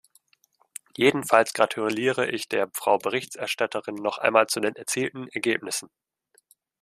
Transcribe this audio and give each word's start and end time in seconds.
Jedenfalls 0.97 1.53
gratuliere 1.53 2.25
ich 2.31 2.49
der 2.49 2.71
Frau 2.73 2.97
Berichterstatterin 2.97 3.93
noch 3.93 4.17
einmal 4.17 4.47
zu 4.47 4.59
den 4.59 4.75
erzielten 4.75 5.27
Ergebnissen. 5.27 5.91